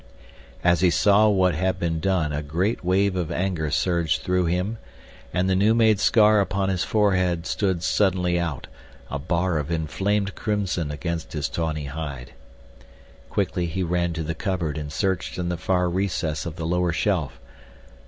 As 0.63 0.79
he 0.81 0.89
saw 0.89 1.27
what 1.27 1.53
had 1.53 1.77
been 1.77 1.99
done 1.99 2.33
a 2.33 2.41
great 2.41 2.83
wave 2.83 3.15
of 3.15 3.31
anger 3.31 3.69
surged 3.69 4.23
through 4.23 4.47
him, 4.47 4.79
and 5.31 5.47
the 5.47 5.53
new 5.55 5.75
made 5.75 5.99
scar 5.99 6.39
upon 6.41 6.69
his 6.69 6.83
forehead 6.83 7.45
stood 7.45 7.83
suddenly 7.83 8.39
out, 8.39 8.65
a 9.11 9.19
bar 9.19 9.59
of 9.59 9.69
inflamed 9.69 10.33
crimson 10.33 10.89
against 10.89 11.33
his 11.33 11.47
tawny 11.47 11.85
hide. 11.85 12.33
Quickly 13.29 13.67
he 13.67 13.83
ran 13.83 14.11
to 14.13 14.23
the 14.23 14.33
cupboard 14.33 14.75
and 14.75 14.91
searched 14.91 15.37
in 15.37 15.49
the 15.49 15.55
far 15.57 15.87
recess 15.87 16.47
of 16.47 16.55
the 16.55 16.65
lower 16.65 16.91
shelf. 16.91 17.39